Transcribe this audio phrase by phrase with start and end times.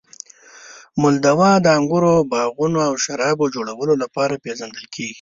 [1.01, 5.09] مولدوا د انګورو باغونو او شرابو جوړونې لپاره پېژندل کیږي.